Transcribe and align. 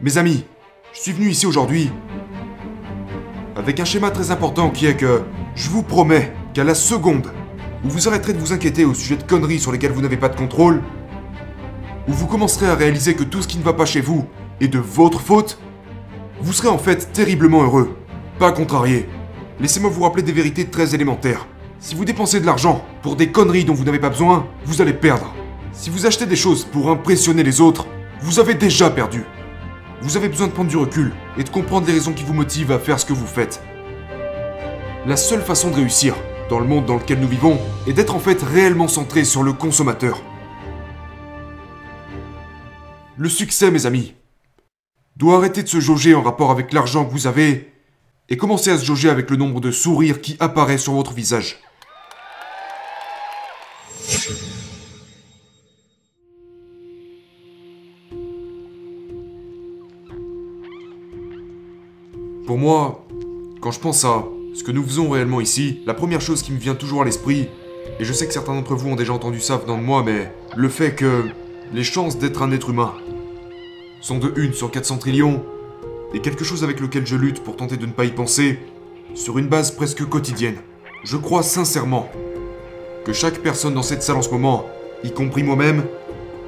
Mes 0.00 0.18
amis, 0.18 0.44
je 0.92 1.00
suis 1.00 1.12
venu 1.12 1.28
ici 1.28 1.46
aujourd'hui 1.46 1.90
avec 3.54 3.78
un 3.78 3.84
schéma 3.84 4.10
très 4.10 4.30
important 4.30 4.70
qui 4.70 4.86
est 4.86 4.96
que 4.96 5.22
je 5.54 5.68
vous 5.68 5.82
promets 5.82 6.32
qu'à 6.54 6.64
la 6.64 6.74
seconde 6.74 7.28
où 7.84 7.88
vous 7.88 8.08
arrêterez 8.08 8.32
de 8.32 8.38
vous 8.38 8.52
inquiéter 8.52 8.84
au 8.84 8.94
sujet 8.94 9.16
de 9.16 9.22
conneries 9.22 9.60
sur 9.60 9.70
lesquelles 9.70 9.92
vous 9.92 10.00
n'avez 10.00 10.16
pas 10.16 10.28
de 10.28 10.36
contrôle, 10.36 10.82
où 12.08 12.12
vous 12.12 12.26
commencerez 12.26 12.66
à 12.66 12.74
réaliser 12.74 13.14
que 13.14 13.22
tout 13.22 13.42
ce 13.42 13.48
qui 13.48 13.58
ne 13.58 13.62
va 13.62 13.74
pas 13.74 13.84
chez 13.84 14.00
vous 14.00 14.26
est 14.60 14.68
de 14.68 14.78
votre 14.78 15.20
faute, 15.20 15.58
vous 16.40 16.52
serez 16.52 16.68
en 16.68 16.78
fait 16.78 17.12
terriblement 17.12 17.62
heureux, 17.62 17.96
pas 18.38 18.52
contrarié. 18.52 19.08
Laissez-moi 19.60 19.90
vous 19.90 20.02
rappeler 20.02 20.22
des 20.22 20.32
vérités 20.32 20.66
très 20.66 20.94
élémentaires. 20.94 21.46
Si 21.78 21.94
vous 21.94 22.04
dépensez 22.04 22.40
de 22.40 22.46
l'argent 22.46 22.84
pour 23.02 23.16
des 23.16 23.30
conneries 23.30 23.64
dont 23.64 23.74
vous 23.74 23.84
n'avez 23.84 24.00
pas 24.00 24.10
besoin, 24.10 24.46
vous 24.64 24.80
allez 24.80 24.94
perdre. 24.94 25.34
Si 25.72 25.90
vous 25.90 26.06
achetez 26.06 26.26
des 26.26 26.36
choses 26.36 26.64
pour 26.64 26.90
impressionner 26.90 27.42
les 27.42 27.60
autres, 27.60 27.86
vous 28.20 28.40
avez 28.40 28.54
déjà 28.54 28.88
perdu. 28.88 29.24
Vous 30.02 30.16
avez 30.16 30.28
besoin 30.28 30.48
de 30.48 30.52
prendre 30.52 30.68
du 30.68 30.76
recul 30.76 31.12
et 31.38 31.44
de 31.44 31.48
comprendre 31.48 31.86
les 31.86 31.92
raisons 31.92 32.12
qui 32.12 32.24
vous 32.24 32.34
motivent 32.34 32.72
à 32.72 32.80
faire 32.80 32.98
ce 32.98 33.06
que 33.06 33.12
vous 33.12 33.26
faites. 33.26 33.62
La 35.06 35.16
seule 35.16 35.42
façon 35.42 35.70
de 35.70 35.76
réussir 35.76 36.16
dans 36.50 36.58
le 36.58 36.66
monde 36.66 36.86
dans 36.86 36.96
lequel 36.96 37.20
nous 37.20 37.28
vivons 37.28 37.60
est 37.86 37.92
d'être 37.92 38.16
en 38.16 38.18
fait 38.18 38.42
réellement 38.42 38.88
centré 38.88 39.24
sur 39.24 39.44
le 39.44 39.52
consommateur. 39.52 40.20
Le 43.16 43.28
succès, 43.28 43.70
mes 43.70 43.86
amis, 43.86 44.14
doit 45.16 45.36
arrêter 45.36 45.62
de 45.62 45.68
se 45.68 45.78
jauger 45.78 46.16
en 46.16 46.22
rapport 46.22 46.50
avec 46.50 46.72
l'argent 46.72 47.04
que 47.04 47.12
vous 47.12 47.28
avez 47.28 47.72
et 48.28 48.36
commencer 48.36 48.70
à 48.70 48.78
se 48.78 48.84
jauger 48.84 49.08
avec 49.08 49.30
le 49.30 49.36
nombre 49.36 49.60
de 49.60 49.70
sourires 49.70 50.20
qui 50.20 50.36
apparaît 50.40 50.78
sur 50.78 50.94
votre 50.94 51.12
visage. 51.12 51.60
Pour 62.46 62.58
moi, 62.58 63.04
quand 63.60 63.70
je 63.70 63.78
pense 63.78 64.04
à 64.04 64.24
ce 64.54 64.64
que 64.64 64.72
nous 64.72 64.82
faisons 64.82 65.08
réellement 65.08 65.40
ici, 65.40 65.78
la 65.86 65.94
première 65.94 66.20
chose 66.20 66.42
qui 66.42 66.50
me 66.50 66.58
vient 66.58 66.74
toujours 66.74 67.02
à 67.02 67.04
l'esprit, 67.04 67.48
et 68.00 68.04
je 68.04 68.12
sais 68.12 68.26
que 68.26 68.32
certains 68.32 68.54
d'entre 68.54 68.74
vous 68.74 68.88
ont 68.88 68.96
déjà 68.96 69.12
entendu 69.12 69.38
ça 69.38 69.58
venant 69.58 69.78
de 69.78 69.82
moi, 69.84 70.02
mais 70.04 70.32
le 70.56 70.68
fait 70.68 70.96
que 70.96 71.22
les 71.72 71.84
chances 71.84 72.18
d'être 72.18 72.42
un 72.42 72.50
être 72.50 72.70
humain 72.70 72.94
sont 74.00 74.18
de 74.18 74.34
1 74.36 74.54
sur 74.54 74.72
400 74.72 74.98
trillions, 74.98 75.44
et 76.14 76.20
quelque 76.20 76.42
chose 76.42 76.64
avec 76.64 76.80
lequel 76.80 77.06
je 77.06 77.14
lutte 77.14 77.44
pour 77.44 77.54
tenter 77.54 77.76
de 77.76 77.86
ne 77.86 77.92
pas 77.92 78.06
y 78.06 78.10
penser, 78.10 78.58
sur 79.14 79.38
une 79.38 79.46
base 79.46 79.70
presque 79.70 80.04
quotidienne. 80.04 80.56
Je 81.04 81.16
crois 81.16 81.44
sincèrement 81.44 82.10
que 83.04 83.12
chaque 83.12 83.38
personne 83.38 83.74
dans 83.74 83.82
cette 83.82 84.02
salle 84.02 84.16
en 84.16 84.22
ce 84.22 84.30
moment, 84.30 84.66
y 85.04 85.12
compris 85.12 85.44
moi-même, 85.44 85.84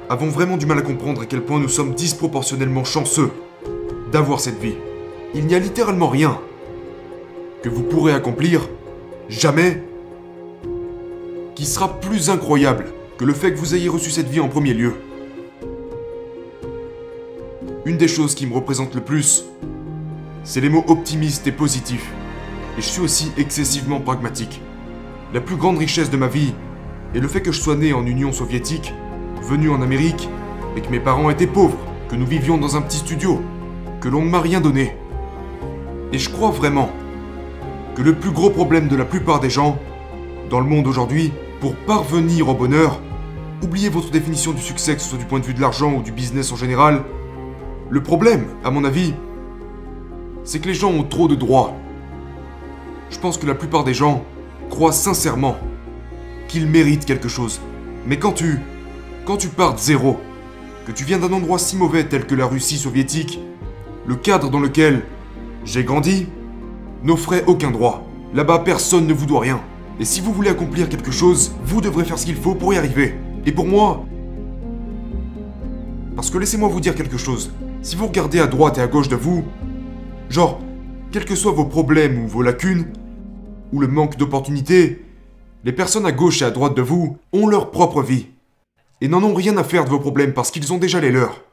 avons 0.09 0.27
vraiment 0.27 0.57
du 0.57 0.65
mal 0.65 0.79
à 0.79 0.81
comprendre 0.81 1.21
à 1.21 1.25
quel 1.25 1.41
point 1.41 1.59
nous 1.59 1.69
sommes 1.69 1.93
disproportionnellement 1.93 2.83
chanceux 2.83 3.31
d'avoir 4.11 4.41
cette 4.41 4.59
vie. 4.59 4.75
Il 5.33 5.45
n'y 5.47 5.55
a 5.55 5.59
littéralement 5.59 6.07
rien 6.07 6.39
que 7.63 7.69
vous 7.69 7.83
pourrez 7.83 8.13
accomplir, 8.13 8.69
jamais, 9.27 9.81
qui 11.55 11.65
sera 11.65 11.99
plus 11.99 12.29
incroyable 12.29 12.85
que 13.17 13.25
le 13.25 13.33
fait 13.33 13.53
que 13.53 13.57
vous 13.57 13.75
ayez 13.75 13.89
reçu 13.89 14.11
cette 14.11 14.29
vie 14.29 14.39
en 14.39 14.49
premier 14.49 14.73
lieu. 14.73 14.93
Une 17.85 17.97
des 17.97 18.07
choses 18.07 18.35
qui 18.35 18.45
me 18.45 18.53
représente 18.53 18.93
le 18.95 19.01
plus, 19.01 19.45
c'est 20.43 20.61
les 20.61 20.69
mots 20.69 20.83
optimistes 20.87 21.47
et 21.47 21.51
positifs. 21.51 22.11
Et 22.77 22.81
je 22.81 22.87
suis 22.87 23.01
aussi 23.01 23.31
excessivement 23.37 23.99
pragmatique. 23.99 24.61
La 25.33 25.41
plus 25.41 25.55
grande 25.55 25.77
richesse 25.77 26.09
de 26.09 26.17
ma 26.17 26.27
vie 26.27 26.53
est 27.13 27.19
le 27.19 27.27
fait 27.27 27.41
que 27.41 27.51
je 27.51 27.61
sois 27.61 27.75
né 27.75 27.93
en 27.93 28.05
Union 28.05 28.31
soviétique, 28.31 28.93
venu 29.41 29.69
en 29.69 29.81
Amérique, 29.81 30.29
et 30.75 30.81
que 30.81 30.89
mes 30.89 30.99
parents 30.99 31.29
étaient 31.29 31.47
pauvres, 31.47 31.77
que 32.09 32.15
nous 32.15 32.25
vivions 32.25 32.57
dans 32.57 32.75
un 32.75 32.81
petit 32.81 32.97
studio, 32.97 33.41
que 34.01 34.09
l'on 34.09 34.23
ne 34.23 34.29
m'a 34.29 34.41
rien 34.41 34.61
donné. 34.61 34.95
Et 36.15 36.17
je 36.17 36.29
crois 36.29 36.49
vraiment 36.49 36.93
que 37.93 38.01
le 38.01 38.15
plus 38.15 38.31
gros 38.31 38.49
problème 38.49 38.87
de 38.87 38.95
la 38.95 39.03
plupart 39.03 39.41
des 39.41 39.49
gens, 39.49 39.77
dans 40.49 40.61
le 40.61 40.65
monde 40.65 40.87
aujourd'hui, 40.87 41.33
pour 41.59 41.75
parvenir 41.75 42.47
au 42.47 42.53
bonheur, 42.53 43.01
oubliez 43.61 43.89
votre 43.89 44.11
définition 44.11 44.53
du 44.53 44.61
succès, 44.61 44.95
que 44.95 45.01
ce 45.01 45.09
soit 45.09 45.17
du 45.17 45.25
point 45.25 45.41
de 45.41 45.45
vue 45.45 45.53
de 45.53 45.59
l'argent 45.59 45.93
ou 45.93 46.01
du 46.01 46.13
business 46.13 46.53
en 46.53 46.55
général, 46.55 47.03
le 47.89 48.01
problème, 48.01 48.45
à 48.63 48.71
mon 48.71 48.85
avis, 48.85 49.13
c'est 50.45 50.59
que 50.59 50.69
les 50.69 50.73
gens 50.73 50.89
ont 50.89 51.03
trop 51.03 51.27
de 51.27 51.35
droits. 51.35 51.73
Je 53.09 53.19
pense 53.19 53.37
que 53.37 53.45
la 53.45 53.53
plupart 53.53 53.83
des 53.83 53.93
gens 53.93 54.23
croient 54.69 54.93
sincèrement 54.93 55.57
qu'ils 56.47 56.65
méritent 56.65 57.03
quelque 57.03 57.27
chose. 57.27 57.59
Mais 58.07 58.17
quand 58.17 58.31
tu... 58.31 58.61
quand 59.25 59.35
tu 59.35 59.49
pars 59.49 59.73
de 59.73 59.79
zéro, 59.79 60.17
que 60.85 60.93
tu 60.93 61.03
viens 61.03 61.19
d'un 61.19 61.33
endroit 61.33 61.59
si 61.59 61.75
mauvais 61.75 62.05
tel 62.05 62.25
que 62.25 62.35
la 62.35 62.45
Russie 62.45 62.77
soviétique, 62.77 63.41
le 64.07 64.15
cadre 64.15 64.49
dans 64.49 64.61
lequel 64.61 65.03
j'ai 65.65 65.83
grandi 65.83 66.27
n'offrait 67.03 67.43
aucun 67.47 67.71
droit. 67.71 68.03
Là-bas, 68.33 68.59
personne 68.59 69.07
ne 69.07 69.13
vous 69.13 69.25
doit 69.25 69.41
rien. 69.41 69.61
Et 69.99 70.05
si 70.05 70.21
vous 70.21 70.33
voulez 70.33 70.49
accomplir 70.49 70.89
quelque 70.89 71.11
chose, 71.11 71.55
vous 71.63 71.81
devrez 71.81 72.03
faire 72.03 72.17
ce 72.17 72.25
qu'il 72.25 72.35
faut 72.35 72.55
pour 72.55 72.73
y 72.73 72.77
arriver. 72.77 73.15
Et 73.45 73.51
pour 73.51 73.65
moi... 73.65 74.05
Parce 76.15 76.29
que 76.29 76.37
laissez-moi 76.37 76.69
vous 76.69 76.79
dire 76.79 76.95
quelque 76.95 77.17
chose. 77.17 77.51
Si 77.81 77.95
vous 77.95 78.07
regardez 78.07 78.39
à 78.39 78.47
droite 78.47 78.77
et 78.77 78.81
à 78.81 78.87
gauche 78.87 79.09
de 79.09 79.15
vous, 79.15 79.43
genre, 80.29 80.59
quels 81.11 81.25
que 81.25 81.35
soient 81.35 81.51
vos 81.51 81.65
problèmes 81.65 82.23
ou 82.23 82.27
vos 82.27 82.41
lacunes, 82.41 82.85
ou 83.73 83.79
le 83.79 83.87
manque 83.87 84.17
d'opportunités, 84.17 85.05
les 85.63 85.73
personnes 85.73 86.05
à 86.05 86.11
gauche 86.11 86.41
et 86.41 86.45
à 86.45 86.51
droite 86.51 86.75
de 86.75 86.81
vous 86.81 87.17
ont 87.33 87.47
leur 87.47 87.71
propre 87.71 88.01
vie. 88.01 88.27
Et 89.01 89.07
n'en 89.07 89.23
ont 89.23 89.33
rien 89.33 89.57
à 89.57 89.63
faire 89.63 89.83
de 89.83 89.89
vos 89.89 89.99
problèmes 89.99 90.33
parce 90.33 90.51
qu'ils 90.51 90.71
ont 90.71 90.77
déjà 90.77 90.99
les 90.99 91.11
leurs. 91.11 91.43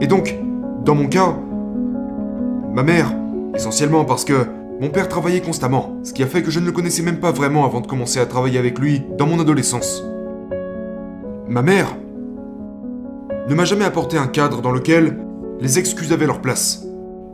Et 0.00 0.06
donc, 0.06 0.34
dans 0.90 0.96
mon 0.96 1.06
cas, 1.06 1.36
ma 2.74 2.82
mère, 2.82 3.14
essentiellement 3.54 4.04
parce 4.04 4.24
que 4.24 4.48
mon 4.80 4.88
père 4.88 5.08
travaillait 5.08 5.40
constamment, 5.40 5.94
ce 6.02 6.12
qui 6.12 6.24
a 6.24 6.26
fait 6.26 6.42
que 6.42 6.50
je 6.50 6.58
ne 6.58 6.66
le 6.66 6.72
connaissais 6.72 7.02
même 7.02 7.20
pas 7.20 7.30
vraiment 7.30 7.64
avant 7.64 7.80
de 7.80 7.86
commencer 7.86 8.18
à 8.18 8.26
travailler 8.26 8.58
avec 8.58 8.76
lui 8.76 9.04
dans 9.16 9.28
mon 9.28 9.38
adolescence. 9.38 10.02
Ma 11.46 11.62
mère 11.62 11.96
ne 13.48 13.54
m'a 13.54 13.64
jamais 13.64 13.84
apporté 13.84 14.18
un 14.18 14.26
cadre 14.26 14.62
dans 14.62 14.72
lequel 14.72 15.16
les 15.60 15.78
excuses 15.78 16.12
avaient 16.12 16.26
leur 16.26 16.40
place. 16.40 16.84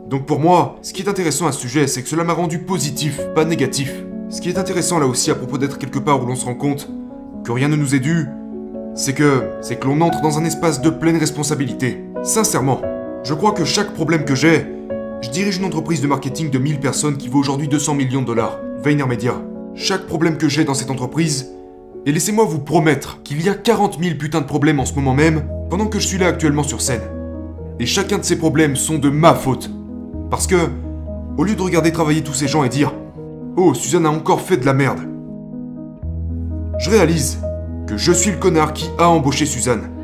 Donc 0.07 0.27
pour 0.27 0.39
moi, 0.39 0.75
ce 0.83 0.93
qui 0.93 1.01
est 1.01 1.09
intéressant 1.09 1.47
à 1.47 1.51
ce 1.51 1.61
sujet, 1.61 1.87
c'est 1.87 2.03
que 2.03 2.09
cela 2.09 2.23
m'a 2.23 2.33
rendu 2.33 2.59
positif, 2.59 3.19
pas 3.33 3.43
négatif. 3.43 3.91
Ce 4.29 4.39
qui 4.39 4.49
est 4.49 4.59
intéressant 4.59 4.99
là 4.99 5.07
aussi 5.07 5.31
à 5.31 5.35
propos 5.35 5.57
d'être 5.57 5.79
quelque 5.79 5.97
part 5.97 6.21
où 6.21 6.27
l'on 6.27 6.35
se 6.35 6.45
rend 6.45 6.53
compte 6.53 6.91
que 7.43 7.51
rien 7.51 7.69
ne 7.69 7.75
nous 7.75 7.95
est 7.95 8.01
dû, 8.01 8.27
c'est 8.93 9.15
que 9.15 9.49
c'est 9.61 9.79
que 9.79 9.87
l'on 9.87 9.99
entre 10.01 10.21
dans 10.21 10.37
un 10.37 10.45
espace 10.45 10.79
de 10.79 10.91
pleine 10.91 11.17
responsabilité. 11.17 12.03
Sincèrement, 12.21 12.81
je 13.27 13.33
crois 13.33 13.51
que 13.51 13.65
chaque 13.65 13.93
problème 13.93 14.23
que 14.23 14.35
j'ai, 14.35 14.65
je 15.21 15.29
dirige 15.29 15.57
une 15.57 15.65
entreprise 15.65 15.99
de 15.99 16.07
marketing 16.07 16.49
de 16.49 16.59
1000 16.59 16.79
personnes 16.79 17.17
qui 17.17 17.27
vaut 17.27 17.39
aujourd'hui 17.39 17.67
200 17.67 17.93
millions 17.93 18.21
de 18.21 18.25
dollars, 18.25 18.57
VaynerMedia. 18.81 19.33
Chaque 19.75 20.07
problème 20.07 20.37
que 20.37 20.47
j'ai 20.47 20.63
dans 20.63 20.73
cette 20.73 20.91
entreprise, 20.91 21.51
et 22.05 22.13
laissez-moi 22.13 22.45
vous 22.45 22.59
promettre 22.59 23.21
qu'il 23.23 23.41
y 23.41 23.49
a 23.49 23.53
40 23.53 24.01
000 24.01 24.15
putains 24.15 24.39
de 24.39 24.45
problèmes 24.45 24.79
en 24.79 24.85
ce 24.85 24.93
moment 24.93 25.13
même, 25.13 25.43
pendant 25.69 25.87
que 25.87 25.99
je 25.99 26.07
suis 26.07 26.17
là 26.17 26.27
actuellement 26.27 26.63
sur 26.63 26.79
scène. 26.79 27.01
Et 27.81 27.85
chacun 27.85 28.17
de 28.17 28.23
ces 28.23 28.37
problèmes 28.37 28.77
sont 28.77 28.97
de 28.97 29.09
ma 29.09 29.33
faute. 29.33 29.69
Parce 30.29 30.47
que, 30.47 30.69
au 31.37 31.43
lieu 31.43 31.55
de 31.55 31.61
regarder 31.61 31.91
travailler 31.91 32.23
tous 32.23 32.33
ces 32.33 32.47
gens 32.47 32.63
et 32.63 32.69
dire 32.69 32.93
Oh, 33.57 33.73
Suzanne 33.73 34.05
a 34.05 34.09
encore 34.09 34.39
fait 34.39 34.55
de 34.55 34.65
la 34.65 34.73
merde, 34.73 35.01
je 36.79 36.89
réalise 36.89 37.39
que 37.87 37.97
je 37.97 38.13
suis 38.13 38.31
le 38.31 38.37
connard 38.37 38.71
qui 38.71 38.89
a 38.97 39.09
embauché 39.09 39.45
Suzanne. 39.45 39.96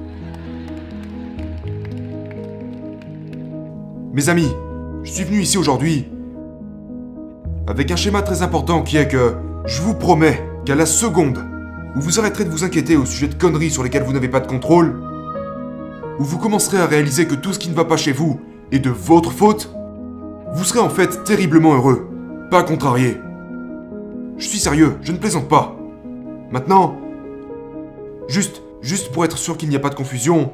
Mes 4.14 4.30
amis, 4.30 4.52
je 5.02 5.12
suis 5.12 5.24
venu 5.24 5.42
ici 5.42 5.58
aujourd'hui 5.58 6.06
avec 7.66 7.90
un 7.90 7.96
schéma 7.96 8.22
très 8.22 8.44
important 8.44 8.84
qui 8.84 8.98
est 8.98 9.08
que 9.08 9.34
je 9.66 9.82
vous 9.82 9.96
promets 9.96 10.40
qu'à 10.66 10.76
la 10.76 10.86
seconde 10.86 11.44
où 11.96 12.00
vous 12.00 12.20
arrêterez 12.20 12.46
de 12.46 12.52
vous 12.52 12.64
inquiéter 12.64 12.96
au 12.96 13.08
sujet 13.08 13.28
de 13.28 13.34
conneries 13.34 13.72
sur 13.72 13.82
lesquelles 13.82 14.04
vous 14.04 14.14
n'avez 14.14 14.28
pas 14.28 14.40
de 14.40 14.46
contrôle, 14.46 15.02
où 16.20 16.24
vous 16.24 16.38
commencerez 16.38 16.78
à 16.78 16.86
réaliser 16.86 17.26
que 17.26 17.34
tout 17.34 17.54
ce 17.54 17.58
qui 17.58 17.72
ne 17.72 17.74
va 17.74 17.86
pas 17.86 17.98
chez 17.98 18.12
vous 18.12 18.40
est 18.72 18.78
de 18.78 18.92
votre 18.92 19.32
faute, 19.32 19.74
vous 20.54 20.64
serez 20.64 20.80
en 20.80 20.90
fait 20.90 21.24
terriblement 21.24 21.74
heureux, 21.74 22.08
pas 22.52 22.62
contrarié. 22.62 23.18
Je 24.38 24.48
suis 24.48 24.60
sérieux, 24.60 24.94
je 25.02 25.12
ne 25.12 25.18
plaisante 25.18 25.48
pas. 25.48 25.76
Maintenant, 26.52 26.98
juste, 28.28 28.62
juste 28.84 29.12
pour 29.12 29.26
être 29.26 29.40
sûr 29.40 29.58
qu'il 29.58 29.70
n'y 29.70 29.76
a 29.76 29.80
pas 29.80 29.90
de 29.90 29.96
confusion, 29.96 30.52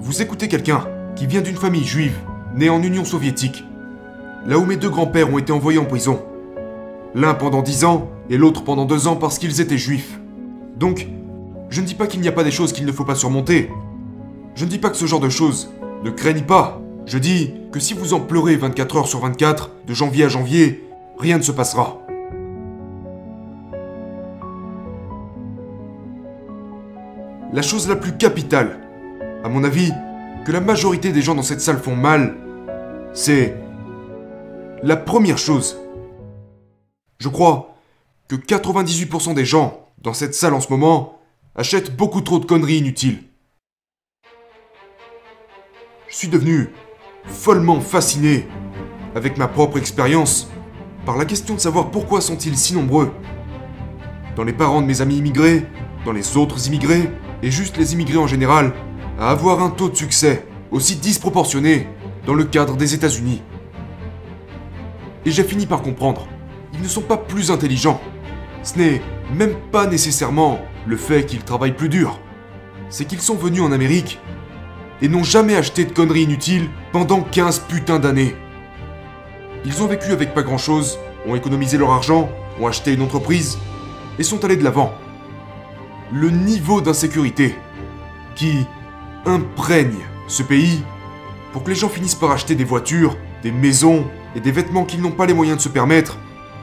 vous 0.00 0.20
écoutez 0.20 0.48
quelqu'un 0.48 0.84
qui 1.14 1.28
vient 1.28 1.42
d'une 1.42 1.54
famille 1.54 1.84
juive, 1.84 2.16
née 2.54 2.70
en 2.70 2.82
Union 2.82 3.04
soviétique, 3.04 3.64
là 4.46 4.58
où 4.58 4.64
mes 4.64 4.76
deux 4.76 4.90
grands-pères 4.90 5.32
ont 5.32 5.38
été 5.38 5.52
envoyés 5.52 5.78
en 5.78 5.84
prison. 5.84 6.22
L'un 7.14 7.34
pendant 7.34 7.62
dix 7.62 7.84
ans 7.84 8.08
et 8.30 8.36
l'autre 8.36 8.64
pendant 8.64 8.84
deux 8.84 9.06
ans 9.06 9.16
parce 9.16 9.38
qu'ils 9.38 9.60
étaient 9.60 9.78
juifs. 9.78 10.18
Donc, 10.76 11.08
je 11.70 11.80
ne 11.80 11.86
dis 11.86 11.94
pas 11.94 12.06
qu'il 12.06 12.20
n'y 12.20 12.28
a 12.28 12.32
pas 12.32 12.44
des 12.44 12.50
choses 12.50 12.72
qu'il 12.72 12.86
ne 12.86 12.92
faut 12.92 13.04
pas 13.04 13.14
surmonter. 13.14 13.70
Je 14.54 14.64
ne 14.64 14.70
dis 14.70 14.78
pas 14.78 14.90
que 14.90 14.96
ce 14.96 15.06
genre 15.06 15.20
de 15.20 15.28
choses 15.28 15.70
ne 16.04 16.10
craignent 16.10 16.42
pas. 16.42 16.80
Je 17.06 17.18
dis 17.18 17.52
que 17.72 17.80
si 17.80 17.94
vous 17.94 18.14
en 18.14 18.20
pleurez 18.20 18.56
24 18.56 18.96
heures 18.96 19.08
sur 19.08 19.20
24, 19.20 19.70
de 19.86 19.94
janvier 19.94 20.24
à 20.24 20.28
janvier, 20.28 20.84
rien 21.18 21.38
ne 21.38 21.42
se 21.42 21.52
passera. 21.52 21.98
La 27.52 27.62
chose 27.62 27.88
la 27.88 27.96
plus 27.96 28.12
capitale, 28.16 28.78
à 29.42 29.48
mon 29.48 29.64
avis, 29.64 29.90
que 30.48 30.52
la 30.54 30.60
majorité 30.62 31.12
des 31.12 31.20
gens 31.20 31.34
dans 31.34 31.42
cette 31.42 31.60
salle 31.60 31.78
font 31.78 31.94
mal, 31.94 32.34
c'est 33.12 33.54
la 34.82 34.96
première 34.96 35.36
chose. 35.36 35.78
Je 37.18 37.28
crois 37.28 37.74
que 38.28 38.34
98% 38.34 39.34
des 39.34 39.44
gens 39.44 39.86
dans 40.00 40.14
cette 40.14 40.34
salle 40.34 40.54
en 40.54 40.62
ce 40.62 40.70
moment 40.70 41.18
achètent 41.54 41.94
beaucoup 41.94 42.22
trop 42.22 42.38
de 42.38 42.46
conneries 42.46 42.78
inutiles. 42.78 43.24
Je 46.08 46.16
suis 46.16 46.28
devenu 46.28 46.70
follement 47.26 47.82
fasciné 47.82 48.48
avec 49.14 49.36
ma 49.36 49.48
propre 49.48 49.76
expérience 49.76 50.50
par 51.04 51.18
la 51.18 51.26
question 51.26 51.56
de 51.56 51.60
savoir 51.60 51.90
pourquoi 51.90 52.22
sont-ils 52.22 52.56
si 52.56 52.72
nombreux 52.72 53.12
dans 54.34 54.44
les 54.44 54.54
parents 54.54 54.80
de 54.80 54.86
mes 54.86 55.02
amis 55.02 55.18
immigrés, 55.18 55.66
dans 56.06 56.12
les 56.12 56.38
autres 56.38 56.68
immigrés, 56.68 57.10
et 57.42 57.50
juste 57.50 57.76
les 57.76 57.92
immigrés 57.92 58.16
en 58.16 58.26
général, 58.26 58.72
à 59.18 59.30
avoir 59.30 59.62
un 59.62 59.70
taux 59.70 59.88
de 59.88 59.96
succès 59.96 60.46
aussi 60.70 60.96
disproportionné 60.96 61.88
dans 62.26 62.34
le 62.34 62.44
cadre 62.44 62.76
des 62.76 62.94
États-Unis. 62.94 63.42
Et 65.24 65.30
j'ai 65.30 65.42
fini 65.42 65.66
par 65.66 65.82
comprendre, 65.82 66.28
ils 66.74 66.82
ne 66.82 66.88
sont 66.88 67.02
pas 67.02 67.16
plus 67.16 67.50
intelligents. 67.50 68.00
Ce 68.62 68.78
n'est 68.78 69.02
même 69.34 69.54
pas 69.72 69.86
nécessairement 69.86 70.60
le 70.86 70.96
fait 70.96 71.26
qu'ils 71.26 71.42
travaillent 71.42 71.76
plus 71.76 71.88
dur. 71.88 72.20
C'est 72.90 73.04
qu'ils 73.04 73.20
sont 73.20 73.34
venus 73.34 73.62
en 73.62 73.72
Amérique 73.72 74.20
et 75.02 75.08
n'ont 75.08 75.24
jamais 75.24 75.56
acheté 75.56 75.84
de 75.84 75.92
conneries 75.92 76.22
inutiles 76.22 76.68
pendant 76.92 77.20
15 77.20 77.60
putains 77.68 77.98
d'années. 77.98 78.36
Ils 79.64 79.82
ont 79.82 79.86
vécu 79.86 80.12
avec 80.12 80.32
pas 80.32 80.42
grand 80.42 80.58
chose, 80.58 80.98
ont 81.26 81.34
économisé 81.34 81.76
leur 81.76 81.90
argent, 81.90 82.28
ont 82.60 82.66
acheté 82.66 82.94
une 82.94 83.02
entreprise, 83.02 83.58
et 84.18 84.22
sont 84.22 84.44
allés 84.44 84.56
de 84.56 84.64
l'avant. 84.64 84.92
Le 86.12 86.30
niveau 86.30 86.80
d'insécurité 86.80 87.54
qui 88.34 88.66
imprègne 89.28 89.98
ce 90.26 90.42
pays 90.42 90.82
pour 91.52 91.62
que 91.62 91.70
les 91.70 91.76
gens 91.76 91.88
finissent 91.88 92.14
par 92.14 92.30
acheter 92.30 92.54
des 92.54 92.64
voitures, 92.64 93.16
des 93.42 93.52
maisons 93.52 94.06
et 94.34 94.40
des 94.40 94.52
vêtements 94.52 94.84
qu'ils 94.84 95.00
n'ont 95.00 95.10
pas 95.10 95.26
les 95.26 95.34
moyens 95.34 95.58
de 95.58 95.62
se 95.62 95.68
permettre 95.68 96.18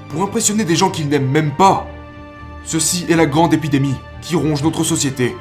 pour 0.10 0.22
impressionner 0.24 0.64
des 0.64 0.76
gens 0.76 0.90
qu'ils 0.90 1.10
n'aiment 1.10 1.30
même 1.30 1.52
pas. 1.52 1.88
Ceci 2.64 3.06
est 3.10 3.16
la 3.16 3.26
grande 3.26 3.54
épidémie 3.54 3.96
qui 4.22 4.36
ronge 4.36 4.64
notre 4.64 4.84
société. 4.84 5.36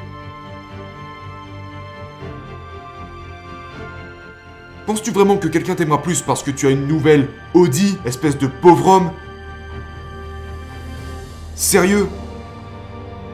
Penses-tu 4.86 5.10
vraiment 5.10 5.38
que 5.38 5.48
quelqu'un 5.48 5.74
t'aimera 5.74 6.02
plus 6.02 6.20
parce 6.20 6.42
que 6.42 6.50
tu 6.50 6.66
as 6.66 6.70
une 6.70 6.86
nouvelle 6.86 7.28
Audi, 7.54 7.98
espèce 8.04 8.36
de 8.36 8.46
pauvre 8.46 8.86
homme? 8.88 9.10
Sérieux? 11.54 12.06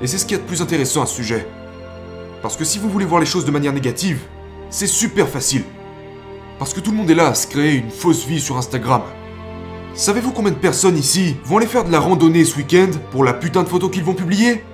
Et 0.00 0.06
c'est 0.06 0.18
ce 0.18 0.26
qui 0.26 0.34
est 0.34 0.38
de 0.38 0.42
plus 0.42 0.62
intéressant 0.62 1.02
à 1.02 1.06
ce 1.06 1.16
sujet. 1.16 1.46
Parce 2.42 2.56
que 2.56 2.64
si 2.64 2.78
vous 2.78 2.88
voulez 2.88 3.04
voir 3.04 3.20
les 3.20 3.26
choses 3.26 3.44
de 3.44 3.50
manière 3.50 3.72
négative, 3.72 4.20
c'est 4.70 4.86
super 4.86 5.28
facile. 5.28 5.64
Parce 6.58 6.72
que 6.72 6.80
tout 6.80 6.90
le 6.90 6.96
monde 6.96 7.10
est 7.10 7.14
là 7.14 7.28
à 7.28 7.34
se 7.34 7.46
créer 7.46 7.76
une 7.76 7.90
fausse 7.90 8.24
vie 8.26 8.40
sur 8.40 8.56
Instagram. 8.56 9.02
Savez-vous 9.94 10.32
combien 10.32 10.52
de 10.52 10.56
personnes 10.56 10.96
ici 10.96 11.36
vont 11.44 11.58
aller 11.58 11.66
faire 11.66 11.84
de 11.84 11.92
la 11.92 12.00
randonnée 12.00 12.44
ce 12.44 12.56
week-end 12.56 12.90
pour 13.10 13.24
la 13.24 13.34
putain 13.34 13.62
de 13.62 13.68
photos 13.68 13.90
qu'ils 13.90 14.04
vont 14.04 14.14
publier? 14.14 14.64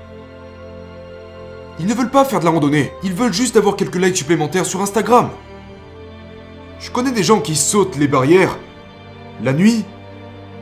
Ils 1.80 1.86
ne 1.86 1.94
veulent 1.94 2.10
pas 2.10 2.24
faire 2.24 2.40
de 2.40 2.44
la 2.44 2.50
randonnée, 2.50 2.92
ils 3.02 3.12
veulent 3.12 3.32
juste 3.32 3.56
avoir 3.56 3.76
quelques 3.76 3.96
likes 3.96 4.16
supplémentaires 4.16 4.64
sur 4.64 4.80
Instagram. 4.80 5.30
Je 6.78 6.90
connais 6.90 7.12
des 7.12 7.22
gens 7.22 7.40
qui 7.40 7.56
sautent 7.56 7.96
les 7.96 8.08
barrières, 8.08 8.58
la 9.42 9.52
nuit, 9.52 9.84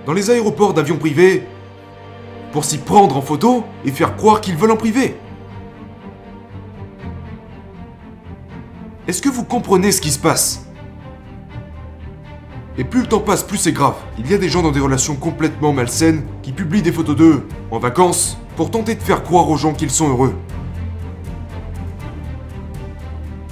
dans 0.06 0.12
les 0.12 0.30
aéroports 0.30 0.74
d'avions 0.74 0.96
privés, 0.96 1.44
pour 2.52 2.64
s'y 2.64 2.78
prendre 2.78 3.16
en 3.16 3.22
photo 3.22 3.64
et 3.84 3.90
faire 3.90 4.16
croire 4.16 4.40
qu'ils 4.40 4.56
veulent 4.56 4.70
en 4.70 4.76
privé. 4.76 5.16
Est-ce 9.06 9.20
que 9.20 9.28
vous 9.28 9.44
comprenez 9.44 9.92
ce 9.92 10.00
qui 10.00 10.10
se 10.10 10.18
passe? 10.18 10.64
Et 12.78 12.84
plus 12.84 13.02
le 13.02 13.06
temps 13.06 13.20
passe, 13.20 13.42
plus 13.42 13.58
c'est 13.58 13.72
grave. 13.72 13.96
Il 14.18 14.30
y 14.30 14.32
a 14.32 14.38
des 14.38 14.48
gens 14.48 14.62
dans 14.62 14.72
des 14.72 14.80
relations 14.80 15.14
complètement 15.14 15.74
malsaines 15.74 16.24
qui 16.42 16.52
publient 16.52 16.80
des 16.80 16.90
photos 16.90 17.14
d'eux 17.14 17.46
en 17.70 17.78
vacances 17.78 18.38
pour 18.56 18.70
tenter 18.70 18.94
de 18.94 19.02
faire 19.02 19.22
croire 19.22 19.50
aux 19.50 19.58
gens 19.58 19.74
qu'ils 19.74 19.90
sont 19.90 20.08
heureux. 20.08 20.34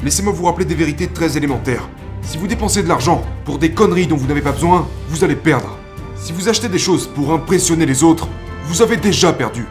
Laissez-moi 0.02 0.32
vous 0.32 0.46
rappeler 0.46 0.64
des 0.64 0.74
vérités 0.74 1.06
très 1.06 1.36
élémentaires. 1.36 1.86
Si 2.22 2.38
vous 2.38 2.46
dépensez 2.46 2.82
de 2.82 2.88
l'argent 2.88 3.22
pour 3.44 3.58
des 3.58 3.72
conneries 3.72 4.06
dont 4.06 4.16
vous 4.16 4.26
n'avez 4.26 4.40
pas 4.40 4.52
besoin, 4.52 4.88
vous 5.08 5.22
allez 5.22 5.36
perdre. 5.36 5.76
Si 6.16 6.32
vous 6.32 6.48
achetez 6.48 6.70
des 6.70 6.78
choses 6.78 7.08
pour 7.08 7.30
impressionner 7.30 7.84
les 7.84 8.02
autres, 8.02 8.26
vous 8.64 8.80
avez 8.80 8.96
déjà 8.96 9.34
perdu. 9.34 9.66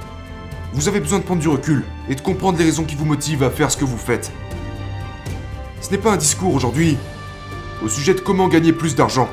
Vous 0.73 0.87
avez 0.87 0.99
besoin 0.99 1.17
de 1.17 1.23
prendre 1.23 1.41
du 1.41 1.47
recul 1.47 1.83
et 2.07 2.13
de 2.13 2.21
comprendre 2.21 2.59
les 2.59 2.65
raisons 2.65 2.83
qui 2.83 2.95
vous 2.95 3.05
motivent 3.05 3.41
à 3.41 3.49
faire 3.49 3.71
ce 3.71 3.77
que 3.77 3.85
vous 3.85 3.97
faites. 3.97 4.31
Ce 5.81 5.89
n'est 5.89 5.97
pas 5.97 6.13
un 6.13 6.17
discours 6.17 6.53
aujourd'hui 6.53 6.97
au 7.83 7.89
sujet 7.89 8.13
de 8.13 8.19
comment 8.19 8.47
gagner 8.47 8.71
plus 8.71 8.95
d'argent. 8.95 9.27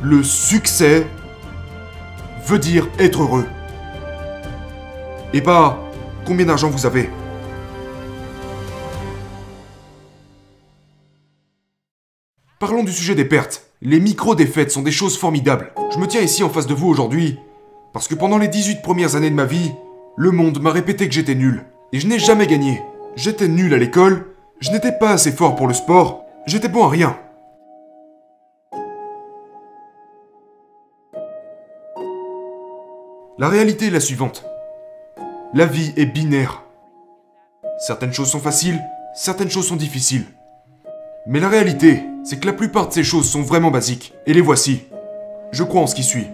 Le 0.00 0.22
succès 0.22 1.06
veut 2.46 2.60
dire 2.60 2.88
être 3.00 3.22
heureux. 3.22 3.44
Et 5.32 5.42
pas 5.42 5.82
combien 6.24 6.46
d'argent 6.46 6.70
vous 6.70 6.86
avez? 6.86 7.10
Parlons 12.60 12.84
du 12.84 12.92
sujet 12.92 13.16
des 13.16 13.24
pertes. 13.24 13.64
Les 13.82 13.98
micro-défaites 13.98 14.70
sont 14.70 14.82
des 14.82 14.92
choses 14.92 15.18
formidables. 15.18 15.72
Je 15.92 15.98
me 15.98 16.06
tiens 16.06 16.20
ici 16.20 16.44
en 16.44 16.48
face 16.48 16.66
de 16.66 16.74
vous 16.74 16.88
aujourd'hui 16.88 17.38
parce 17.92 18.06
que 18.06 18.14
pendant 18.14 18.38
les 18.38 18.48
18 18.48 18.82
premières 18.82 19.16
années 19.16 19.30
de 19.30 19.34
ma 19.34 19.44
vie, 19.44 19.72
le 20.16 20.30
monde 20.30 20.60
m'a 20.62 20.70
répété 20.70 21.08
que 21.08 21.14
j'étais 21.14 21.34
nul. 21.34 21.64
Et 21.92 21.98
je 21.98 22.06
n'ai 22.06 22.18
jamais 22.18 22.46
gagné. 22.46 22.82
J'étais 23.16 23.48
nul 23.48 23.74
à 23.74 23.78
l'école, 23.78 24.26
je 24.60 24.70
n'étais 24.70 24.92
pas 24.92 25.10
assez 25.10 25.32
fort 25.32 25.54
pour 25.56 25.68
le 25.68 25.74
sport, 25.74 26.24
j'étais 26.46 26.68
bon 26.68 26.84
à 26.84 26.88
rien. 26.88 27.16
La 33.38 33.48
réalité 33.48 33.86
est 33.86 33.90
la 33.90 34.00
suivante. 34.00 34.44
La 35.54 35.64
vie 35.64 35.92
est 35.96 36.06
binaire. 36.06 36.64
Certaines 37.78 38.12
choses 38.12 38.30
sont 38.30 38.40
faciles, 38.40 38.80
certaines 39.14 39.50
choses 39.50 39.68
sont 39.68 39.76
difficiles. 39.76 40.26
Mais 41.26 41.38
la 41.38 41.48
réalité, 41.48 42.02
c'est 42.24 42.40
que 42.40 42.46
la 42.46 42.52
plupart 42.52 42.88
de 42.88 42.92
ces 42.92 43.04
choses 43.04 43.30
sont 43.30 43.42
vraiment 43.42 43.70
basiques. 43.70 44.12
Et 44.26 44.34
les 44.34 44.40
voici. 44.40 44.82
Je 45.52 45.62
crois 45.62 45.82
en 45.82 45.86
ce 45.86 45.94
qui 45.94 46.02
suit. 46.02 46.26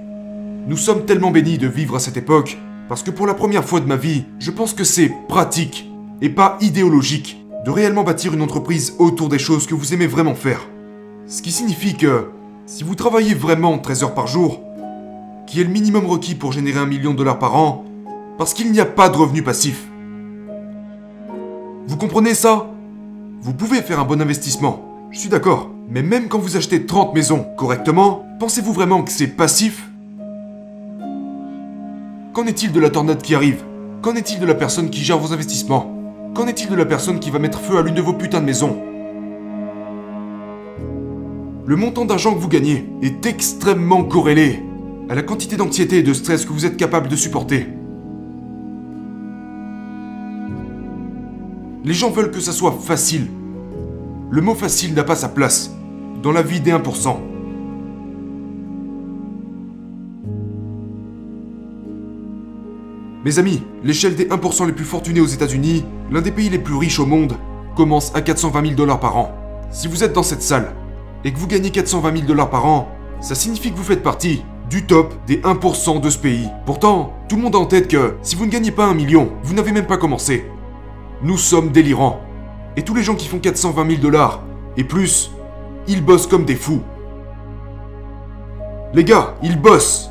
Nous 0.67 0.79
sommes 0.79 1.05
tellement 1.05 1.31
bénis 1.31 1.59
de 1.59 1.69
vivre 1.69 1.97
à 1.97 2.01
cette 2.01 2.17
époque, 2.17 2.57
parce 2.89 3.03
que 3.03 3.11
pour 3.11 3.27
la 3.27 3.35
première 3.35 3.65
fois 3.65 3.81
de 3.81 3.87
ma 3.87 3.97
vie, 3.97 4.25
je 4.39 4.51
pense 4.51 4.73
que 4.73 4.85
c'est 4.85 5.13
pratique, 5.29 5.91
et 6.23 6.31
pas 6.31 6.57
idéologique, 6.63 7.44
de 7.65 7.71
réellement 7.71 8.05
bâtir 8.05 8.35
une 8.35 8.43
entreprise 8.43 8.95
autour 8.99 9.31
des 9.31 9.39
choses 9.39 9.67
que 9.67 9.75
vous 9.75 9.95
aimez 9.95 10.07
vraiment 10.07 10.35
faire. 10.35 10.61
Ce 11.27 11.41
qui 11.41 11.51
signifie 11.51 11.97
que, 11.97 12.29
si 12.67 12.85
vous 12.85 12.95
travaillez 12.95 13.33
vraiment 13.33 13.79
13 13.79 14.03
heures 14.03 14.15
par 14.15 14.27
jour, 14.27 14.61
qui 15.47 15.61
est 15.61 15.65
le 15.65 15.71
minimum 15.71 16.05
requis 16.05 16.35
pour 16.35 16.53
générer 16.53 16.79
un 16.79 16.87
million 16.87 17.13
de 17.13 17.17
dollars 17.17 17.39
par 17.39 17.57
an, 17.57 17.85
parce 18.37 18.53
qu'il 18.53 18.71
n'y 18.71 18.81
a 18.81 18.85
pas 18.85 19.09
de 19.09 19.17
revenus 19.17 19.45
passifs. 19.45 19.89
Vous 21.87 21.97
comprenez 21.97 22.35
ça? 22.35 22.71
Vous 23.41 23.55
pouvez 23.55 23.81
faire 23.81 24.01
un 24.01 24.05
bon 24.05 24.21
investissement, 24.21 25.09
je 25.11 25.19
suis 25.19 25.31
d'accord, 25.31 25.71
mais 25.89 26.03
même 26.03 26.29
quand 26.29 26.39
vous 26.39 26.59
achetez 26.59 26.85
30 26.85 27.15
maisons 27.15 27.47
correctement, 27.57 28.27
pensez-vous 28.41 28.75
vraiment 28.75 29.03
que 29.03 29.11
c'est 29.11 29.29
passif? 29.29 29.89
Qu'en 32.35 32.47
est-il 32.47 32.73
de 32.73 32.81
la 32.81 32.91
tornade 32.91 33.23
qui 33.23 33.35
arrive? 33.35 33.65
Qu'en 34.03 34.17
est-il 34.17 34.39
de 34.39 34.47
la 34.47 34.55
personne 34.55 34.91
qui 34.91 35.01
gère 35.01 35.19
vos 35.19 35.33
investissements? 35.33 35.94
Qu'en 36.35 36.49
est-il 36.49 36.69
de 36.69 36.75
la 36.75 36.85
personne 36.85 37.21
qui 37.21 37.31
va 37.31 37.39
mettre 37.39 37.61
feu 37.61 37.79
à 37.79 37.83
l'une 37.83 37.95
de 37.95 38.03
vos 38.03 38.13
putains 38.13 38.41
de 38.41 38.45
maisons 38.45 38.77
Le 41.65 41.77
montant 41.77 42.05
d'argent 42.05 42.35
que 42.35 42.41
vous 42.41 42.49
gagnez 42.49 42.89
est 43.03 43.25
extrêmement 43.25 44.03
corrélé 44.03 44.61
à 45.09 45.15
la 45.15 45.23
quantité 45.23 45.57
d'anxiété 45.57 45.99
et 45.99 46.03
de 46.03 46.13
stress 46.13 46.45
que 46.45 46.53
vous 46.53 46.67
êtes 46.67 46.77
capable 46.77 47.07
de 47.07 47.15
supporter. 47.15 47.69
Les 51.85 51.95
gens 51.95 52.11
veulent 52.11 52.33
que 52.33 52.41
ça 52.41 52.53
soit 52.53 52.77
facile. 52.83 53.29
Le 54.31 54.41
mot 54.41 54.55
facile 54.55 54.93
n'a 54.95 55.05
pas 55.05 55.15
sa 55.15 55.29
place 55.29 55.71
dans 56.21 56.33
la 56.33 56.43
vie 56.43 56.61
des 56.61 56.73
1%. 56.73 57.34
Mes 63.25 63.39
amis, 63.39 63.63
l'échelle 63.83 64.17
des 64.17 64.27
1% 64.27 64.67
les 64.67 64.75
plus 64.75 64.85
fortunés 64.85 65.23
aux 65.23 65.27
États-Unis, 65.27 65.87
l'un 66.11 66.21
des 66.21 66.31
pays 66.31 66.51
les 66.51 66.59
plus 66.59 66.75
riches 66.75 67.01
au 67.01 67.07
monde, 67.07 67.39
commence 67.75 68.15
à 68.15 68.21
420 68.21 68.61
000 68.61 68.75
dollars 68.75 69.01
par 69.01 69.17
an. 69.17 69.33
Si 69.71 69.89
vous 69.89 70.05
êtes 70.05 70.13
dans 70.13 70.23
cette 70.23 70.43
salle 70.43 70.75
et 71.25 71.33
que 71.33 71.39
vous 71.39 71.47
gagnez 71.47 71.71
420 71.71 72.17
000 72.17 72.27
dollars 72.27 72.51
par 72.51 72.67
an, 72.67 72.91
ça 73.21 73.35
signifie 73.35 73.73
que 73.73 73.79
vous 73.79 73.83
faites 73.83 74.03
partie 74.03 74.45
du 74.69 74.85
top 74.85 75.15
des 75.27 75.39
1% 75.39 76.03
de 76.03 76.11
ce 76.11 76.19
pays. 76.19 76.51
Pourtant, 76.67 77.15
tout 77.27 77.37
le 77.37 77.43
monde 77.43 77.55
a 77.55 77.59
en 77.59 77.65
tête 77.65 77.89
que 77.89 78.17
si 78.21 78.37
vous 78.37 78.45
ne 78.45 78.51
gagnez 78.51 78.73
pas 78.73 78.85
un 78.85 78.95
million, 78.95 79.31
vous 79.43 79.55
n'avez 79.55 79.73
même 79.73 79.87
pas 79.87 79.97
commencé. 79.97 80.45
Nous 81.23 81.39
sommes 81.39 81.71
délirants. 81.71 82.21
Et 82.77 82.83
tous 82.83 82.95
les 82.95 83.03
gens 83.03 83.15
qui 83.15 83.27
font 83.27 83.39
420 83.39 83.89
000 83.89 84.03
dollars 84.03 84.43
et 84.77 84.85
plus, 84.85 85.31
ils 85.89 86.05
bossent 86.05 86.27
comme 86.27 86.45
des 86.45 86.57
fous. 86.57 86.83
Les 88.93 89.05
gars, 89.05 89.35
ils 89.43 89.59
bossent. 89.59 90.11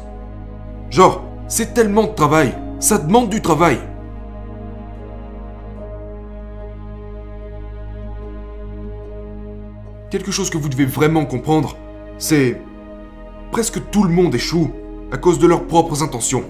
Genre, 0.89 1.24
c'est 1.48 1.75
tellement 1.75 2.05
de 2.05 2.15
travail. 2.15 2.55
Ça 2.84 2.98
demande 2.98 3.30
du 3.30 3.42
travail. 3.42 3.80
quelque 10.12 10.32
chose 10.32 10.52
que 10.52 10.60
vous 10.60 10.70
devez 10.70 10.86
vraiment 10.86 11.25
comprendre, 11.25 11.75
c'est... 12.20 12.62
Presque 13.52 13.82
tout 13.90 14.04
le 14.04 14.13
monde 14.13 14.36
échoue 14.36 14.70
à 15.12 15.18
cause 15.18 15.40
de 15.40 15.48
leurs 15.48 15.66
propres 15.66 16.04
intentions. 16.04 16.44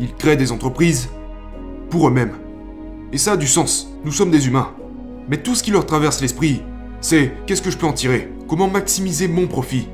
Ils 0.00 0.14
créent 0.14 0.36
des 0.36 0.52
entreprises 0.52 1.10
pour 1.90 2.08
eux-mêmes. 2.08 2.36
Et 3.12 3.18
ça 3.18 3.32
a 3.32 3.36
du 3.36 3.46
sens, 3.46 3.92
nous 4.04 4.12
sommes 4.12 4.30
des 4.30 4.46
humains. 4.46 4.74
Mais 5.28 5.42
tout 5.42 5.54
ce 5.54 5.62
qui 5.62 5.70
leur 5.70 5.86
traverse 5.86 6.22
l'esprit, 6.22 6.62
c'est 7.02 7.32
qu'est-ce 7.46 7.62
que 7.62 7.70
je 7.70 7.76
peux 7.76 7.86
en 7.86 7.92
tirer? 7.92 8.32
Comment 8.48 8.68
maximiser 8.68 9.26
mon 9.26 9.48
profit? 9.48 9.88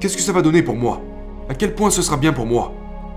Qu'est-ce 0.00 0.16
que 0.16 0.22
ça 0.22 0.32
va 0.32 0.42
donner 0.42 0.62
pour 0.62 0.74
moi? 0.74 1.00
À 1.50 1.54
quel 1.54 1.74
point 1.74 1.90
ce 1.90 2.02
sera 2.02 2.18
bien 2.18 2.34
pour 2.34 2.44
moi 2.44 2.74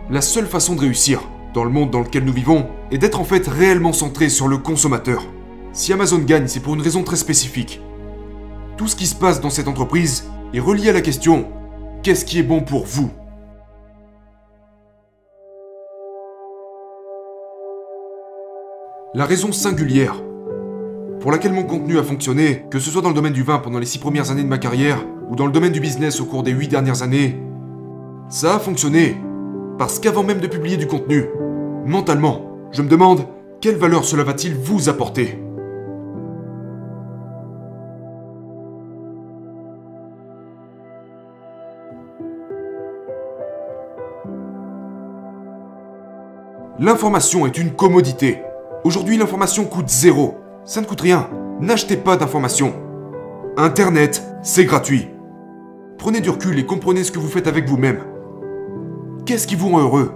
La 0.10 0.22
seule 0.22 0.48
façon 0.48 0.76
de 0.76 0.80
réussir, 0.80 1.22
dans 1.54 1.66
le 1.66 1.70
monde 1.70 1.92
dans 1.92 2.00
lequel 2.00 2.24
nous 2.24 2.32
vivons, 2.32 2.66
est 2.90 2.98
d'être 2.98 3.20
en 3.20 3.26
fait 3.26 3.46
réellement 3.46 3.92
centré 3.92 4.30
sur 4.30 4.48
le 4.48 4.58
consommateur. 4.58 5.26
Si 5.74 5.92
Amazon 5.92 6.20
gagne, 6.20 6.48
c'est 6.48 6.62
pour 6.62 6.74
une 6.76 6.82
raison 6.82 7.04
très 7.04 7.18
spécifique. 7.18 7.82
Tout 8.78 8.88
ce 8.88 8.96
qui 8.96 9.06
se 9.06 9.16
passe 9.16 9.42
dans 9.42 9.50
cette 9.50 9.68
entreprise 9.68 10.32
est 10.54 10.62
relié 10.62 10.90
à 10.90 10.94
la 10.94 11.02
question 11.02 11.50
qu'est-ce 12.04 12.24
qui 12.24 12.40
est 12.40 12.44
bon 12.44 12.62
pour 12.62 12.86
vous? 12.86 13.12
La 19.14 19.26
raison 19.26 19.52
singulière 19.52 20.16
pour 21.20 21.32
laquelle 21.34 21.52
mon 21.52 21.64
contenu 21.64 22.00
a 22.00 22.04
fonctionné, 22.04 22.66
que 22.72 22.80
ce 22.80 22.90
soit 22.90 23.02
dans 23.02 23.10
le 23.10 23.16
domaine 23.16 23.34
du 23.34 23.44
vin 23.44 23.60
pendant 23.60 23.78
les 23.78 23.86
6 23.86 24.00
premières 24.00 24.32
années 24.32 24.42
de 24.42 24.48
ma 24.48 24.58
carrière, 24.58 25.06
ou 25.30 25.36
dans 25.36 25.46
le 25.46 25.52
domaine 25.52 25.74
du 25.74 25.82
business 25.82 26.22
au 26.22 26.26
cours 26.26 26.44
des 26.44 26.52
8 26.52 26.70
dernières 26.70 27.04
années, 27.04 27.38
ça 28.32 28.56
a 28.56 28.60
fonctionné. 28.60 29.18
Parce 29.78 30.00
qu'avant 30.00 30.24
même 30.24 30.40
de 30.40 30.48
publier 30.48 30.78
du 30.78 30.88
contenu, 30.88 31.26
mentalement, 31.86 32.70
je 32.72 32.82
me 32.82 32.88
demande 32.88 33.26
quelle 33.60 33.76
valeur 33.76 34.06
cela 34.06 34.24
va-t-il 34.24 34.56
vous 34.56 34.90
apporter? 34.90 35.38
L'information 46.80 47.46
est 47.46 47.58
une 47.60 47.72
commodité. 47.72 48.42
Aujourd'hui, 48.84 49.18
l'information 49.18 49.66
coûte 49.66 49.90
zéro. 49.90 50.38
Ça 50.64 50.82
ne 50.82 50.86
coûte 50.86 51.02
rien. 51.02 51.30
N'achetez 51.60 51.98
pas 51.98 52.18
d'informations. 52.18 52.74
Internet, 53.58 54.24
c'est 54.42 54.66
gratuit. 54.66 55.10
Prenez 56.00 56.22
du 56.22 56.32
recul 56.32 56.58
et 56.58 56.66
comprenez 56.66 57.04
ce 57.04 57.12
que 57.12 57.20
vous 57.20 57.28
faites 57.28 57.46
avec 57.46 57.68
vous-même. 57.68 58.00
Qu'est-ce 59.26 59.46
qui 59.46 59.56
vous 59.56 59.70
rend 59.70 59.80
heureux? 59.82 60.12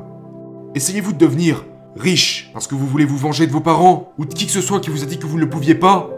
Essayez-vous 0.73 1.13
de 1.13 1.17
devenir 1.17 1.63
riche 1.95 2.49
parce 2.53 2.65
que 2.65 2.73
vous 2.73 2.87
voulez 2.87 3.05
vous 3.05 3.17
venger 3.17 3.45
de 3.45 3.51
vos 3.51 3.61
parents 3.61 4.11
ou 4.17 4.25
de 4.25 4.33
qui 4.33 4.47
que 4.47 4.51
ce 4.51 4.61
soit 4.61 4.79
qui 4.79 4.89
vous 4.89 5.03
a 5.03 5.05
dit 5.05 5.19
que 5.19 5.27
vous 5.27 5.37
ne 5.37 5.45
pouviez 5.45 5.75
pas? 5.75 6.09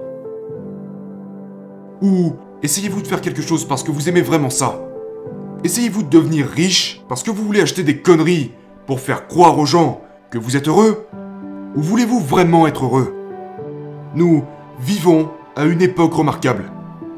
Ou 2.02 2.34
essayez-vous 2.64 3.02
de 3.02 3.08
faire 3.08 3.20
quelque 3.20 3.42
chose 3.42 3.66
parce 3.66 3.84
que 3.84 3.92
vous 3.92 4.08
aimez 4.08 4.22
vraiment 4.22 4.50
ça? 4.50 4.80
Essayez-vous 5.66 6.04
de 6.04 6.10
devenir 6.10 6.48
riche 6.48 7.04
parce 7.10 7.24
que 7.24 7.32
vous 7.32 7.44
voulez 7.44 7.62
acheter 7.62 7.84
des 7.84 8.02
conneries 8.02 8.54
pour 8.86 9.02
faire 9.02 9.28
croire 9.28 9.60
aux 9.60 9.66
gens 9.66 10.00
que 10.30 10.38
vous 10.38 10.56
êtes 10.56 10.70
heureux? 10.70 11.06
Ou 11.76 11.82
voulez-vous 11.82 12.22
vraiment 12.22 12.68
être 12.68 12.86
heureux? 12.86 13.14
Nous 14.16 14.46
vivons 14.80 15.30
à 15.58 15.66
une 15.66 15.82
époque 15.82 16.14
remarquable. 16.14 16.72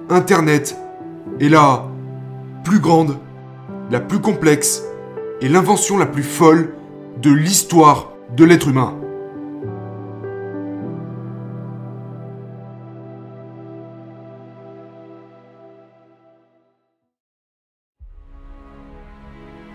Internet 0.09 0.75
est 1.39 1.49
la 1.49 1.85
plus 2.63 2.79
grande, 2.79 3.17
la 3.91 3.99
plus 3.99 4.19
complexe 4.19 4.83
et 5.41 5.47
l'invention 5.47 5.97
la 5.97 6.05
plus 6.05 6.23
folle 6.23 6.75
de 7.21 7.31
l'histoire 7.31 8.11
de 8.35 8.43
l'être 8.43 8.67
humain. 8.67 8.95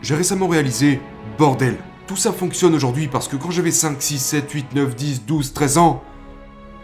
J'ai 0.02 0.14
récemment 0.14 0.48
réalisé, 0.48 1.00
bordel, 1.38 1.78
tout 2.06 2.16
ça 2.16 2.30
fonctionne 2.30 2.74
aujourd'hui 2.74 3.08
parce 3.08 3.26
que 3.26 3.36
quand 3.36 3.50
j'avais 3.50 3.70
5, 3.70 3.96
6, 4.02 4.18
7, 4.18 4.50
8, 4.50 4.74
9, 4.74 4.94
10, 4.94 5.24
12, 5.24 5.54
13 5.54 5.78
ans, 5.78 6.02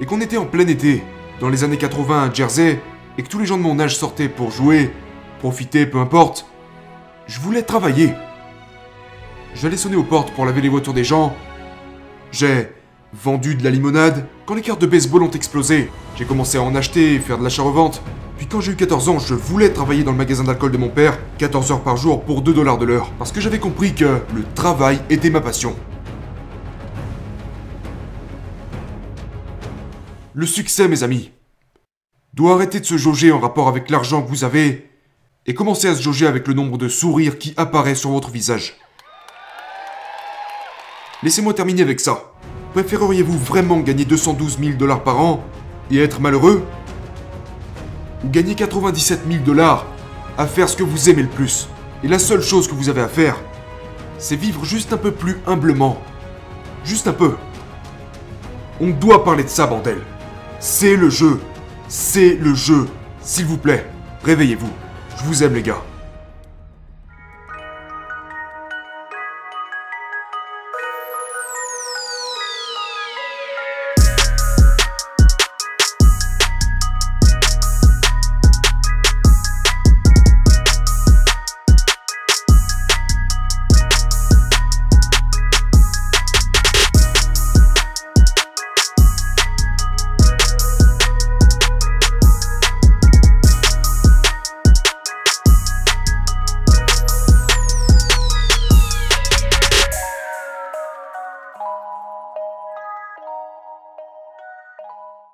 et 0.01 0.07
qu'on 0.07 0.23
était 0.23 0.39
en 0.39 0.47
plein 0.47 0.67
été, 0.67 1.03
dans 1.39 1.51
les 1.51 1.63
années 1.63 1.77
80 1.77 2.31
à 2.31 2.33
Jersey, 2.33 2.81
et 3.19 3.23
que 3.23 3.29
tous 3.29 3.39
les 3.39 3.45
gens 3.45 3.59
de 3.59 3.63
mon 3.63 3.79
âge 3.79 3.97
sortaient 3.99 4.31
pour 4.31 4.51
jouer, 4.51 4.91
profiter, 5.39 5.85
peu 5.85 5.99
importe, 5.99 6.47
je 7.27 7.41
voulais 7.41 7.63
travailler. 7.63 8.15
J'allais 9.55 9.77
sonner 9.77 9.97
aux 9.97 10.05
portes 10.05 10.31
pour 10.33 10.47
laver 10.47 10.61
les 10.61 10.69
voitures 10.69 10.95
des 10.95 11.05
gens. 11.05 11.35
J'ai 12.31 12.69
vendu 13.13 13.57
de 13.57 13.65
la 13.65 13.71
limonade. 13.71 14.27
Quand 14.47 14.55
les 14.55 14.63
cartes 14.63 14.81
de 14.81 14.87
baseball 14.87 15.25
ont 15.25 15.31
explosé, 15.31 15.91
j'ai 16.17 16.25
commencé 16.25 16.57
à 16.57 16.63
en 16.63 16.75
acheter 16.77 17.15
et 17.15 17.19
faire 17.19 17.37
de 17.37 17.43
l'achat-revente. 17.43 18.01
Puis 18.39 18.47
quand 18.47 18.61
j'ai 18.61 18.73
eu 18.73 18.77
14 18.77 19.09
ans, 19.09 19.19
je 19.19 19.35
voulais 19.35 19.71
travailler 19.71 20.05
dans 20.05 20.13
le 20.13 20.17
magasin 20.17 20.45
d'alcool 20.45 20.71
de 20.71 20.79
mon 20.79 20.89
père, 20.89 21.19
14 21.39 21.73
heures 21.73 21.83
par 21.83 21.97
jour 21.97 22.23
pour 22.23 22.43
2 22.43 22.55
dollars 22.55 22.79
de 22.79 22.87
l'heure, 22.87 23.11
parce 23.19 23.33
que 23.33 23.41
j'avais 23.41 23.59
compris 23.59 23.93
que 23.93 24.05
le 24.05 24.45
travail 24.55 25.01
était 25.11 25.31
ma 25.31 25.41
passion. 25.41 25.75
Le 30.33 30.47
succès, 30.47 30.87
mes 30.87 31.03
amis, 31.03 31.33
doit 32.35 32.55
arrêter 32.55 32.79
de 32.79 32.87
se 32.87 32.97
jauger 32.97 33.33
en 33.33 33.41
rapport 33.41 33.69
avec 33.69 33.91
l'argent 33.91 34.23
que 34.23 34.29
vous 34.29 34.45
avez 34.45 34.89
et 35.45 35.55
commencer 35.55 35.89
à 35.89 35.95
se 35.95 36.03
jauger 36.03 36.27
avec 36.29 36.47
le 36.47 36.55
nombre 36.55 36.79
de 36.79 36.89
sourires 36.89 37.39
qui 37.39 37.53
apparaît 37.57 37.97
sur 37.97 38.11
votre 38.11 38.31
visage. 38.31 38.79
Laissez-moi 41.23 41.53
terminer 41.53 41.83
avec 41.83 42.01
ça. 42.01 42.33
Préféreriez-vous 42.73 43.39
vraiment 43.39 43.81
gagner 43.81 44.07
212 44.07 44.59
000 44.59 44.73
dollars 44.79 45.03
par 45.03 45.21
an 45.21 45.45
et 45.91 45.99
être 45.99 46.19
malheureux? 46.19 46.65
Ou 48.25 48.29
gagner 48.31 48.55
97 48.55 49.21
000 49.31 49.45
dollars 49.45 49.87
à 50.39 50.47
faire 50.47 50.67
ce 50.67 50.77
que 50.77 50.83
vous 50.83 51.11
aimez 51.11 51.23
le 51.23 51.29
plus 51.29 51.69
Et 52.03 52.09
la 52.09 52.19
seule 52.19 52.41
chose 52.41 52.69
que 52.69 52.75
vous 52.75 52.89
avez 52.89 53.03
à 53.03 53.09
faire, 53.09 53.37
c'est 54.17 54.37
vivre 54.37 54.65
juste 54.65 54.95
un 54.95 54.97
peu 54.97 55.11
plus 55.11 55.37
humblement. 55.47 56.01
Juste 56.85 57.07
un 57.07 57.13
peu. 57.13 57.35
On 58.81 58.89
doit 58.89 59.23
parler 59.23 59.45
de 59.45 59.49
ça, 59.49 59.67
bordel. 59.67 59.99
C'est 60.59 60.97
le 60.97 61.11
jeu. 61.11 61.39
C'est 61.89 62.35
le 62.35 62.55
jeu. 62.55 62.87
S'il 63.21 63.45
vous 63.45 63.59
plaît, 63.59 63.87
réveillez-vous. 64.25 64.71
Je 65.19 65.25
vous 65.25 65.43
aime 65.43 65.53
les 65.53 65.63
gars. 65.63 65.83